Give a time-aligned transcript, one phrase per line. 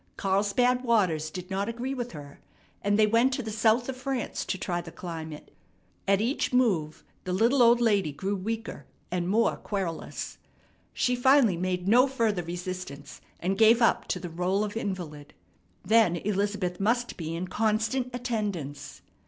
[0.17, 2.39] Carlsbad waters did not agree with her,
[2.81, 5.53] and they went to the south of France to try the climate.
[6.07, 10.39] At each move the little old lady grew weaker and more querulous.
[10.91, 15.35] She finally made no further resistance, and gave up to the rôle of invalid.
[15.85, 19.03] Then Elizabeth must be in constant attendance.